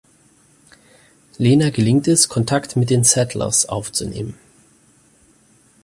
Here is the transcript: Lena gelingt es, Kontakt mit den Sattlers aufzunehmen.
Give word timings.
Lena 1.37 1.69
gelingt 1.69 2.07
es, 2.07 2.27
Kontakt 2.27 2.75
mit 2.75 2.89
den 2.89 3.03
Sattlers 3.03 3.67
aufzunehmen. 3.69 4.33